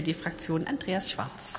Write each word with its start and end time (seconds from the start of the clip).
SPD-Fraktion 0.00 0.66
Andreas 0.66 1.10
Schwarz. 1.10 1.58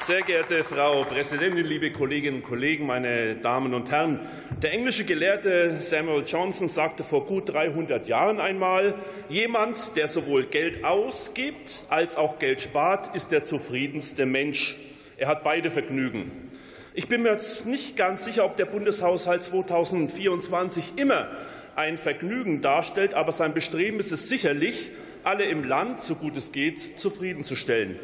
Sehr 0.00 0.22
geehrte 0.22 0.64
Frau 0.64 1.02
Präsidentin, 1.02 1.62
liebe 1.62 1.92
Kolleginnen 1.92 2.38
und 2.38 2.42
Kollegen, 2.42 2.86
meine 2.86 3.36
Damen 3.36 3.74
und 3.74 3.90
Herren! 3.90 4.20
Der 4.62 4.72
englische 4.72 5.04
Gelehrte 5.04 5.76
Samuel 5.80 6.24
Johnson 6.26 6.68
sagte 6.68 7.04
vor 7.04 7.26
gut 7.26 7.52
300 7.52 8.08
Jahren 8.08 8.40
einmal, 8.40 8.94
jemand, 9.28 9.94
der 9.94 10.08
sowohl 10.08 10.46
Geld 10.46 10.84
ausgibt 10.84 11.84
als 11.90 12.16
auch 12.16 12.38
Geld 12.38 12.62
spart, 12.62 13.14
ist 13.14 13.30
der 13.30 13.42
zufriedenste 13.42 14.24
Mensch. 14.24 14.76
Er 15.18 15.28
hat 15.28 15.44
beide 15.44 15.70
Vergnügen. 15.70 16.50
Ich 16.94 17.08
bin 17.08 17.22
mir 17.22 17.32
jetzt 17.32 17.66
nicht 17.66 17.94
ganz 17.94 18.24
sicher, 18.24 18.46
ob 18.46 18.56
der 18.56 18.64
Bundeshaushalt 18.64 19.42
2024 19.42 20.94
immer 20.96 21.28
ein 21.76 21.98
Vergnügen 21.98 22.60
darstellt, 22.60 23.14
aber 23.14 23.32
sein 23.32 23.54
Bestreben 23.54 23.98
ist 24.00 24.12
es 24.12 24.28
sicherlich, 24.28 24.90
alle 25.24 25.44
im 25.44 25.64
Land, 25.64 26.00
so 26.00 26.14
gut 26.14 26.36
es 26.36 26.52
geht, 26.52 26.98
zufriedenzustellen. 26.98 27.98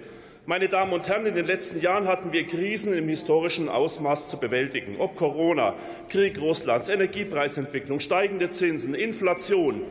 Meine 0.48 0.68
Damen 0.68 0.92
und 0.92 1.08
Herren, 1.08 1.26
in 1.26 1.34
den 1.34 1.46
letzten 1.46 1.80
Jahren 1.80 2.06
hatten 2.06 2.32
wir 2.32 2.46
Krisen 2.46 2.94
im 2.94 3.08
historischen 3.08 3.68
Ausmaß 3.68 4.30
zu 4.30 4.38
bewältigen. 4.38 4.96
Ob 5.00 5.16
Corona, 5.16 5.74
Krieg 6.08 6.40
Russlands, 6.40 6.88
Energiepreisentwicklung, 6.88 7.98
steigende 7.98 8.48
Zinsen, 8.48 8.94
Inflation. 8.94 9.82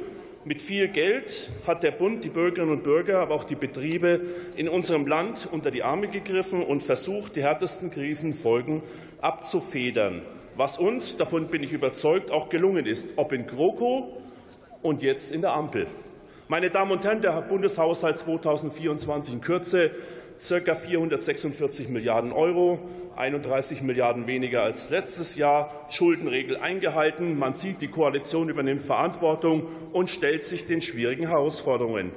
Mit 0.46 0.62
viel 0.62 0.88
Geld 0.88 1.50
hat 1.68 1.84
der 1.84 1.92
Bund 1.92 2.24
die 2.24 2.30
Bürgerinnen 2.30 2.72
und 2.72 2.84
Bürger, 2.84 3.20
aber 3.20 3.36
auch 3.36 3.44
die 3.44 3.56
Betriebe 3.56 4.22
in 4.56 4.70
unserem 4.70 5.08
Land 5.08 5.50
unter 5.52 5.72
die 5.72 5.84
Arme 5.84 6.08
gegriffen 6.08 6.64
und 6.64 6.84
versucht, 6.84 7.36
die 7.36 7.44
härtesten 7.44 7.90
Krisenfolgen 7.90 8.82
abzufedern, 9.20 10.22
was 10.56 10.78
uns, 10.78 11.18
davon 11.18 11.48
bin 11.48 11.64
ich 11.64 11.74
überzeugt, 11.74 12.32
auch 12.32 12.48
gelungen 12.48 12.86
ist, 12.86 13.10
ob 13.18 13.34
in 13.34 13.46
GroKo 13.46 14.22
und 14.84 15.02
jetzt 15.02 15.34
in 15.34 15.42
der 15.42 15.54
Ampel. 15.54 15.88
Meine 16.48 16.70
Damen 16.70 16.92
und 16.92 17.04
Herren, 17.04 17.24
der 17.24 17.42
Bundeshaushalt 17.42 18.20
2024 18.20 19.34
in 19.34 19.42
Kürze 19.42 19.90
ca. 20.48 20.76
446 20.76 21.90
Milliarden 21.90 22.32
Euro, 22.32 22.78
31 23.16 23.82
Milliarden 23.82 24.28
weniger 24.28 24.62
als 24.62 24.92
letztes 24.92 25.34
Jahr, 25.38 25.88
Schuldenregel 25.90 26.58
eingehalten. 26.58 27.40
Man 27.40 27.54
sieht, 27.54 27.82
die 27.82 27.88
Koalition 27.88 28.50
übernimmt 28.50 28.84
Verantwortung 28.84 29.64
und 29.92 30.12
stellt 30.12 30.44
sich 30.44 30.68
den 30.68 30.82
schwierigen 30.82 31.30
Herausforderungen. 31.30 32.12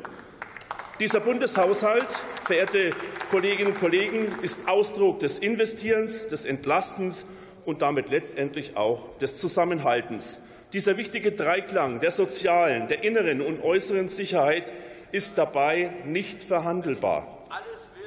Dieser 1.00 1.20
Bundeshaushalt, 1.20 2.22
verehrte 2.44 2.90
Kolleginnen 3.30 3.72
und 3.72 3.80
Kollegen, 3.80 4.26
ist 4.42 4.68
Ausdruck 4.68 5.20
des 5.20 5.38
Investierens, 5.38 6.28
des 6.28 6.44
Entlastens 6.44 7.24
und 7.64 7.80
damit 7.80 8.10
letztendlich 8.10 8.76
auch 8.76 9.16
des 9.16 9.38
Zusammenhaltens. 9.38 10.42
Dieser 10.74 10.98
wichtige 10.98 11.32
Dreiklang 11.32 12.00
der 12.00 12.10
sozialen, 12.10 12.88
der 12.88 13.02
inneren 13.02 13.40
und 13.40 13.62
äußeren 13.62 14.08
Sicherheit 14.08 14.70
ist 15.12 15.38
dabei 15.38 15.90
nicht 16.04 16.44
verhandelbar. 16.44 17.46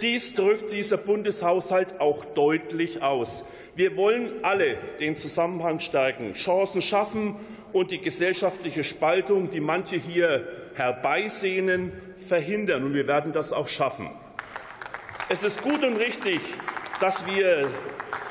Dies 0.02 0.36
drückt 0.36 0.72
dieser 0.72 0.98
Bundeshaushalt 0.98 2.00
auch 2.00 2.24
deutlich 2.24 3.02
aus. 3.02 3.44
Wir 3.76 3.98
wollen 3.98 4.44
alle 4.44 4.78
den 5.00 5.16
Zusammenhang 5.16 5.80
stärken, 5.80 6.34
Chancen 6.34 6.84
schaffen 6.84 7.36
und 7.74 7.90
die 7.90 8.00
gesellschaftliche 8.00 8.84
Spaltung, 8.84 9.50
die 9.50 9.60
manche 9.60 9.96
hier 9.96 10.48
herbeisehnen, 10.76 11.92
verhindern. 12.16 12.84
Und 12.84 12.94
wir 12.94 13.08
werden 13.08 13.34
das 13.34 13.54
auch 13.54 13.68
schaffen. 13.68 14.10
Es 15.30 15.44
ist 15.44 15.64
gut 15.64 15.84
und 15.84 15.98
richtig, 15.98 16.40
dass 17.00 17.26
wir 17.26 17.72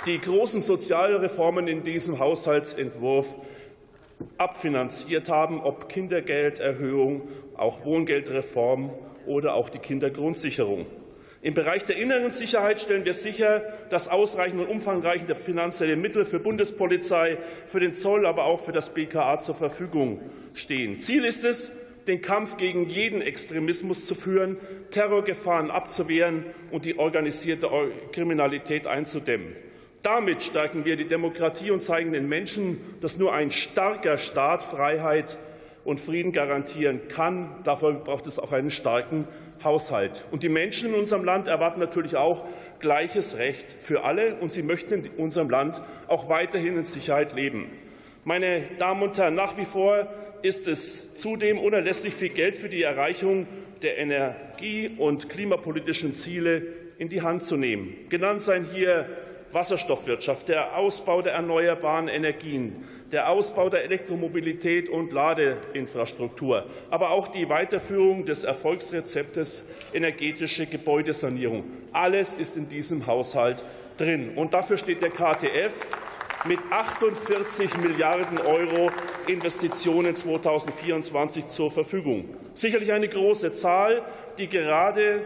die 0.06 0.20
großen 0.20 0.61
Sozialreformen 0.61 1.67
in 1.67 1.83
diesem 1.83 2.19
Haushaltsentwurf 2.19 3.37
abfinanziert 4.38 5.28
haben, 5.28 5.60
ob 5.60 5.88
Kindergelderhöhung, 5.88 7.22
auch 7.56 7.84
Wohngeldreform 7.84 8.90
oder 9.26 9.54
auch 9.54 9.68
die 9.68 9.78
Kindergrundsicherung. 9.78 10.86
Im 11.42 11.54
Bereich 11.54 11.86
der 11.86 11.96
inneren 11.96 12.32
Sicherheit 12.32 12.80
stellen 12.80 13.06
wir 13.06 13.14
sicher, 13.14 13.62
dass 13.88 14.08
ausreichend 14.08 14.60
und 14.60 14.68
umfangreiche 14.68 15.34
finanzielle 15.34 15.96
Mittel 15.96 16.24
für 16.24 16.38
Bundespolizei, 16.38 17.38
für 17.66 17.80
den 17.80 17.94
Zoll, 17.94 18.26
aber 18.26 18.44
auch 18.44 18.60
für 18.60 18.72
das 18.72 18.91
BKA 18.91 19.38
zur 19.38 19.54
Verfügung 19.54 20.20
stehen. 20.53 20.98
Ziel 20.98 21.25
ist 21.25 21.44
es, 21.44 21.72
den 22.06 22.20
Kampf 22.20 22.59
gegen 22.59 22.88
jeden 22.91 23.22
Extremismus 23.22 24.06
zu 24.06 24.14
führen, 24.14 24.59
Terrorgefahren 24.91 25.70
abzuwehren 25.70 26.44
und 26.70 26.84
die 26.84 26.98
organisierte 26.98 27.70
Kriminalität 28.12 28.86
einzudämmen. 28.86 29.56
Damit 30.03 30.43
stärken 30.43 30.84
wir 30.84 30.97
die 30.97 31.06
Demokratie 31.06 31.71
und 31.71 31.83
zeigen 31.83 32.12
den 32.12 32.28
Menschen, 32.28 32.81
dass 33.00 33.19
nur 33.19 33.34
ein 33.34 33.50
starker 33.50 34.16
Staat 34.16 34.65
Freiheit 34.65 35.37
und 35.84 36.00
Frieden 36.00 36.33
garantieren 36.33 37.09
kann. 37.09 37.56
Dafür 37.65 37.93
braucht 37.93 38.27
es 38.27 38.39
auch 38.39 38.53
einen 38.53 38.71
starken 38.71 39.28
Haushalt. 39.62 40.25
Und 40.31 40.43
die 40.43 40.49
Menschen 40.49 40.91
in 40.91 40.99
unserem 40.99 41.25
Land 41.25 41.49
erwarten 41.49 41.81
natürlich 41.81 42.16
auch 42.16 42.47
gleiches 42.78 43.37
Recht 43.37 43.77
für 43.78 44.05
alle, 44.05 44.37
und 44.37 44.53
sie 44.53 44.62
möchten 44.62 45.05
in 45.05 45.10
unserem 45.19 45.50
Land 45.50 45.83
auch 46.09 46.31
weiterhin 46.31 46.78
in 46.78 46.84
Sicherheit 46.84 47.34
leben. 47.34 47.66
Meine 48.25 48.62
Damen 48.78 49.03
und 49.03 49.19
Herren, 49.19 49.34
nach 49.34 49.59
wie 49.59 49.66
vor 49.66 50.09
ist 50.43 50.66
es 50.66 51.15
zudem 51.15 51.59
unerlässlich, 51.59 52.15
viel 52.15 52.31
Geld 52.31 52.56
für 52.56 52.71
die 52.71 52.83
Erreichung 52.83 53.47
der 53.83 53.99
energie- 53.99 54.91
und 54.97 55.28
klimapolitischen 55.28 56.15
Ziele 56.15 56.62
in 56.97 57.10
die 57.10 57.21
Hand 57.21 57.44
zu 57.44 57.56
nehmen. 57.56 57.94
Genannt 58.09 58.41
seien 58.41 58.65
hier 58.65 59.06
Wasserstoffwirtschaft, 59.53 60.49
der 60.49 60.77
Ausbau 60.77 61.22
der 61.22 61.33
erneuerbaren 61.34 62.09
Energien, 62.09 62.84
der 63.11 63.28
Ausbau 63.31 63.69
der 63.69 63.84
Elektromobilität 63.84 64.88
und 64.88 65.12
Ladeinfrastruktur, 65.12 66.66
aber 66.91 67.11
auch 67.11 67.28
die 67.28 67.49
Weiterführung 67.49 68.25
des 68.25 68.44
Erfolgsrezeptes 68.44 69.65
energetische 69.93 70.66
Gebäudesanierung. 70.66 71.65
Alles 71.93 72.37
ist 72.37 72.56
in 72.56 72.69
diesem 72.69 73.06
Haushalt 73.06 73.65
drin. 73.97 74.33
Und 74.37 74.55
dafür 74.55 74.78
steht 74.78 75.03
der 75.03 75.10
KTF 75.10 75.75
mit 76.47 76.59
48 76.71 77.77
Milliarden 77.78 78.39
Euro 78.39 78.91
Investitionen 79.27 80.15
2024 80.15 81.47
zur 81.49 81.71
Verfügung. 81.71 82.25
Sicherlich 82.55 82.93
eine 82.93 83.09
große 83.09 83.53
Zahl, 83.53 84.03
die 84.39 84.49
gerade 84.49 85.22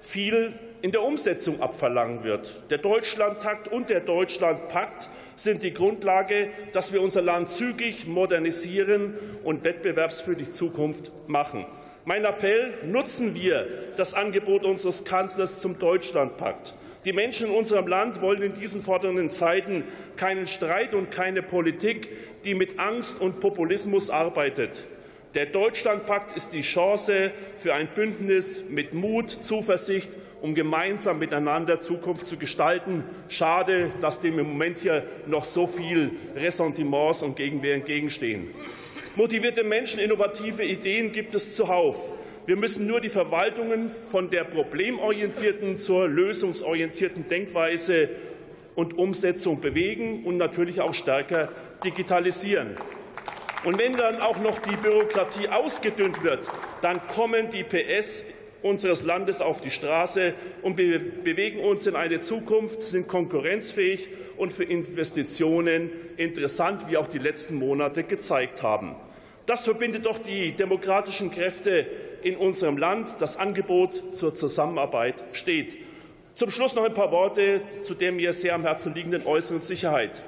viel 0.00 0.54
in 0.86 0.92
der 0.92 1.02
Umsetzung 1.02 1.60
abverlangen 1.60 2.22
wird. 2.22 2.70
Der 2.70 2.78
Deutschlandtakt 2.78 3.66
und 3.66 3.90
der 3.90 3.98
Deutschlandpakt 3.98 5.08
sind 5.34 5.64
die 5.64 5.74
Grundlage, 5.74 6.50
dass 6.72 6.92
wir 6.92 7.02
unser 7.02 7.22
Land 7.22 7.50
zügig 7.50 8.06
modernisieren 8.06 9.14
und 9.42 9.64
wettbewerbsfähig 9.64 10.52
Zukunft 10.52 11.10
machen. 11.26 11.66
Mein 12.04 12.24
Appell, 12.24 12.74
nutzen 12.84 13.34
wir 13.34 13.66
das 13.96 14.14
Angebot 14.14 14.64
unseres 14.64 15.04
Kanzlers 15.04 15.60
zum 15.60 15.76
Deutschlandpakt. 15.80 16.76
Die 17.04 17.12
Menschen 17.12 17.48
in 17.48 17.54
unserem 17.56 17.88
Land 17.88 18.20
wollen 18.22 18.42
in 18.42 18.54
diesen 18.54 18.80
fordernden 18.80 19.28
Zeiten 19.28 19.82
keinen 20.14 20.46
Streit 20.46 20.94
und 20.94 21.10
keine 21.10 21.42
Politik, 21.42 22.10
die 22.44 22.54
mit 22.54 22.78
Angst 22.78 23.20
und 23.20 23.40
Populismus 23.40 24.08
arbeitet. 24.08 24.84
Der 25.36 25.44
Deutschlandpakt 25.44 26.34
ist 26.34 26.54
die 26.54 26.62
Chance 26.62 27.30
für 27.58 27.74
ein 27.74 27.88
Bündnis 27.94 28.64
mit 28.70 28.94
Mut, 28.94 29.28
Zuversicht 29.28 30.08
um 30.40 30.54
gemeinsam 30.54 31.18
miteinander 31.18 31.78
Zukunft 31.78 32.26
zu 32.26 32.38
gestalten. 32.38 33.04
Schade, 33.28 33.90
dass 34.00 34.18
dem 34.18 34.38
im 34.38 34.48
Moment 34.48 34.78
hier 34.78 35.04
noch 35.26 35.44
so 35.44 35.66
viel 35.66 36.12
Ressentiments 36.34 37.22
und 37.22 37.36
Gegenwehr 37.36 37.74
entgegenstehen. 37.74 38.48
Motivierte 39.14 39.62
Menschen, 39.62 40.00
innovative 40.00 40.64
Ideen 40.64 41.12
gibt 41.12 41.34
es 41.34 41.54
zuhauf. 41.54 42.14
Wir 42.46 42.56
müssen 42.56 42.86
nur 42.86 43.02
die 43.02 43.10
Verwaltungen 43.10 43.90
von 43.90 44.30
der 44.30 44.44
problemorientierten 44.44 45.76
zur 45.76 46.08
lösungsorientierten 46.08 47.28
Denkweise 47.28 48.08
und 48.74 48.96
Umsetzung 48.96 49.60
bewegen 49.60 50.24
und 50.24 50.38
natürlich 50.38 50.80
auch 50.80 50.94
stärker 50.94 51.50
digitalisieren. 51.84 52.76
Und 53.66 53.80
wenn 53.80 53.94
dann 53.94 54.20
auch 54.20 54.38
noch 54.38 54.60
die 54.60 54.76
Bürokratie 54.76 55.48
ausgedünnt 55.48 56.22
wird, 56.22 56.48
dann 56.82 57.04
kommen 57.08 57.50
die 57.50 57.64
PS 57.64 58.22
unseres 58.62 59.02
Landes 59.02 59.40
auf 59.40 59.60
die 59.60 59.72
Straße 59.72 60.34
und 60.62 60.78
wir 60.78 61.00
bewegen 61.00 61.58
uns 61.58 61.84
in 61.84 61.96
eine 61.96 62.20
Zukunft, 62.20 62.84
sind 62.84 63.08
konkurrenzfähig 63.08 64.08
und 64.36 64.52
für 64.52 64.62
Investitionen 64.62 65.90
interessant, 66.16 66.88
wie 66.88 66.96
auch 66.96 67.08
die 67.08 67.18
letzten 67.18 67.56
Monate 67.56 68.04
gezeigt 68.04 68.62
haben. 68.62 68.94
Das 69.46 69.64
verbindet 69.64 70.06
doch 70.06 70.18
die 70.18 70.52
demokratischen 70.52 71.32
Kräfte 71.32 71.88
in 72.22 72.36
unserem 72.36 72.78
Land. 72.78 73.16
Das 73.18 73.36
Angebot 73.36 74.14
zur 74.14 74.32
Zusammenarbeit 74.32 75.24
steht. 75.32 75.76
Zum 76.34 76.52
Schluss 76.52 76.76
noch 76.76 76.84
ein 76.84 76.94
paar 76.94 77.10
Worte 77.10 77.62
zu 77.82 77.94
der 77.94 78.12
mir 78.12 78.32
sehr 78.32 78.54
am 78.54 78.62
Herzen 78.62 78.94
liegenden 78.94 79.26
äußeren 79.26 79.60
Sicherheit. 79.60 80.22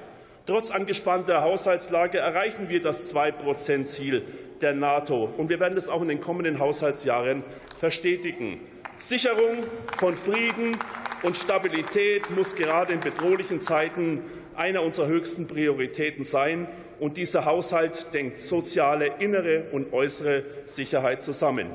Trotz 0.49 0.71
angespannter 0.71 1.43
Haushaltslage 1.43 2.17
erreichen 2.17 2.71
wir 2.71 2.81
das 2.81 3.15
2-Prozent-Ziel 3.15 4.23
der 4.63 4.73
NATO. 4.73 5.29
Und 5.37 5.51
wir 5.51 5.61
werden 5.61 5.77
es 5.77 5.91
auch 5.91 6.01
in 6.01 6.09
den 6.09 6.23
kommenden 6.23 6.59
Haushaltsjahren 6.59 7.45
verstetigen. 7.79 8.59
Sicherung 8.97 9.59
von 9.99 10.17
Frieden 10.17 10.75
und 11.23 11.37
Stabilität 11.37 12.31
muss 12.31 12.57
gerade 12.57 12.95
in 12.95 13.01
bedrohlichen 13.01 13.61
Zeiten 13.61 14.23
einer 14.57 14.83
unserer 14.83 15.09
höchsten 15.09 15.47
Prioritäten 15.47 16.25
sein. 16.25 16.67
Und 16.99 17.19
dieser 17.19 17.45
Haushalt 17.45 18.15
denkt 18.15 18.41
soziale, 18.41 19.17
innere 19.19 19.65
und 19.73 19.93
äußere 19.93 20.45
Sicherheit 20.65 21.21
zusammen. 21.21 21.67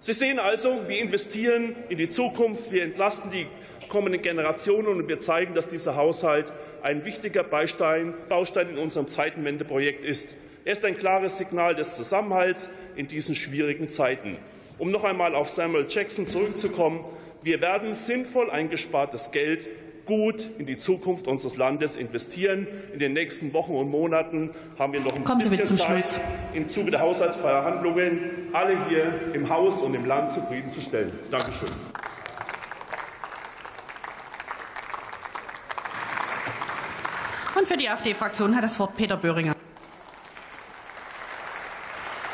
Sie 0.00 0.12
sehen 0.12 0.40
also, 0.40 0.80
wir 0.88 0.98
investieren 0.98 1.76
in 1.88 1.98
die 1.98 2.08
Zukunft, 2.08 2.72
wir 2.72 2.82
entlasten 2.82 3.30
die 3.30 3.46
kommenden 3.96 4.20
Generationen 4.20 4.88
und 4.88 5.08
wir 5.08 5.18
zeigen, 5.18 5.54
dass 5.54 5.68
dieser 5.68 5.96
Haushalt 5.96 6.52
ein 6.82 7.06
wichtiger 7.06 7.42
Baustein, 7.42 8.12
Baustein 8.28 8.68
in 8.68 8.76
unserem 8.76 9.08
Zeitenwendeprojekt 9.08 10.04
ist. 10.04 10.34
Er 10.66 10.72
ist 10.72 10.84
ein 10.84 10.98
klares 10.98 11.38
Signal 11.38 11.74
des 11.74 11.96
Zusammenhalts 11.96 12.68
in 12.94 13.08
diesen 13.08 13.34
schwierigen 13.34 13.88
Zeiten. 13.88 14.36
Um 14.76 14.90
noch 14.90 15.04
einmal 15.04 15.34
auf 15.34 15.48
Samuel 15.48 15.86
Jackson 15.88 16.26
zurückzukommen, 16.26 17.06
wir 17.42 17.62
werden 17.62 17.94
sinnvoll 17.94 18.50
eingespartes 18.50 19.30
Geld 19.30 19.66
gut 20.04 20.50
in 20.58 20.66
die 20.66 20.76
Zukunft 20.76 21.26
unseres 21.26 21.56
Landes 21.56 21.96
investieren. 21.96 22.66
In 22.92 22.98
den 22.98 23.14
nächsten 23.14 23.54
Wochen 23.54 23.72
und 23.72 23.88
Monaten 23.88 24.50
haben 24.78 24.92
wir 24.92 25.00
noch 25.00 25.16
ein 25.16 25.24
Kommen 25.24 25.48
bisschen 25.48 25.78
Zeit, 25.78 25.86
Schluss. 25.86 26.20
im 26.52 26.68
Zuge 26.68 26.90
der 26.90 27.00
Haushaltsverhandlungen 27.00 28.50
alle 28.52 28.88
hier 28.90 29.10
im 29.32 29.48
Haus 29.48 29.80
und 29.80 29.94
im 29.94 30.04
Land 30.04 30.28
zufriedenzustellen. 30.32 31.12
Dankeschön. 31.30 31.70
Und 37.56 37.66
für 37.66 37.76
die 37.76 37.88
AfD-Fraktion 37.88 38.54
hat 38.54 38.64
das 38.64 38.78
Wort 38.78 38.96
Peter 38.96 39.16
Böhringer. 39.16 39.55